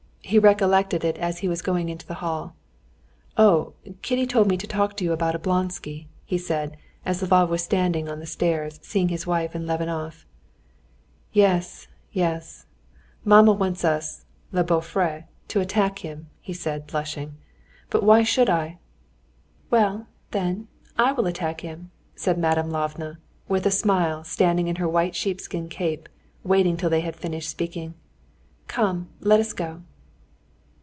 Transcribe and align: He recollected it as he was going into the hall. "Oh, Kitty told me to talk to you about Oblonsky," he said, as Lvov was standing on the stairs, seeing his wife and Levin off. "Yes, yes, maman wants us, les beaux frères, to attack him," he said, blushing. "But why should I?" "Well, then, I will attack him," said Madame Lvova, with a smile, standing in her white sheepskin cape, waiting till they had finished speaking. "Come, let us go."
He 0.23 0.37
recollected 0.39 1.03
it 1.03 1.17
as 1.17 1.39
he 1.39 1.49
was 1.49 1.61
going 1.61 1.89
into 1.89 2.07
the 2.07 2.13
hall. 2.23 2.55
"Oh, 3.37 3.73
Kitty 4.01 4.25
told 4.25 4.47
me 4.47 4.55
to 4.55 4.67
talk 4.67 4.95
to 4.95 5.03
you 5.03 5.11
about 5.11 5.35
Oblonsky," 5.35 6.07
he 6.23 6.37
said, 6.37 6.77
as 7.05 7.21
Lvov 7.21 7.49
was 7.49 7.61
standing 7.63 8.07
on 8.07 8.19
the 8.21 8.25
stairs, 8.25 8.79
seeing 8.81 9.09
his 9.09 9.27
wife 9.27 9.53
and 9.55 9.67
Levin 9.67 9.89
off. 9.89 10.25
"Yes, 11.33 11.89
yes, 12.13 12.65
maman 13.25 13.59
wants 13.59 13.83
us, 13.83 14.23
les 14.53 14.63
beaux 14.63 14.79
frères, 14.79 15.25
to 15.49 15.59
attack 15.59 15.99
him," 15.99 16.29
he 16.39 16.53
said, 16.53 16.87
blushing. 16.87 17.35
"But 17.89 18.01
why 18.03 18.23
should 18.23 18.49
I?" 18.49 18.77
"Well, 19.69 20.07
then, 20.29 20.69
I 20.97 21.11
will 21.11 21.27
attack 21.27 21.59
him," 21.59 21.91
said 22.15 22.37
Madame 22.37 22.69
Lvova, 22.69 23.17
with 23.49 23.65
a 23.65 23.71
smile, 23.71 24.23
standing 24.23 24.67
in 24.69 24.77
her 24.77 24.87
white 24.87 25.15
sheepskin 25.15 25.67
cape, 25.67 26.07
waiting 26.41 26.77
till 26.77 26.91
they 26.91 27.01
had 27.01 27.17
finished 27.17 27.49
speaking. 27.49 27.95
"Come, 28.69 29.09
let 29.19 29.41
us 29.41 29.51
go." 29.51 29.81